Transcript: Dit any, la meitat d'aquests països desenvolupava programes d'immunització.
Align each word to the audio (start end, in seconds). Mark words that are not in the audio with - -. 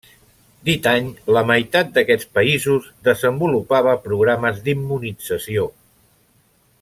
Dit 0.69 0.87
any, 0.91 1.09
la 1.35 1.43
meitat 1.49 1.91
d'aquests 1.97 2.29
països 2.39 2.89
desenvolupava 3.09 3.95
programes 4.09 4.63
d'immunització. 4.69 5.69